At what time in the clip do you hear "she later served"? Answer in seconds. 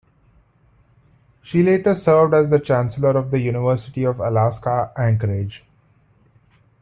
1.43-2.33